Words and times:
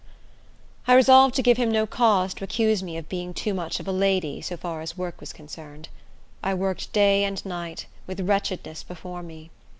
I 0.87 0.95
resolved 0.95 1.35
to 1.35 1.43
give 1.43 1.57
him 1.57 1.69
no 1.71 1.85
cause 1.85 2.33
to 2.33 2.43
accuse 2.43 2.81
me 2.81 2.97
of 2.97 3.07
being 3.07 3.35
too 3.35 3.53
much 3.53 3.79
of 3.79 3.87
a 3.87 3.91
lady, 3.91 4.41
so 4.41 4.57
far 4.57 4.81
as 4.81 4.97
work 4.97 5.19
was 5.19 5.31
concerned. 5.31 5.89
I 6.41 6.55
worked 6.55 6.91
day 6.91 7.23
and 7.23 7.45
night, 7.45 7.85
with 8.07 8.19
wretchedness 8.21 8.81
before 8.81 9.21
me. 9.21 9.51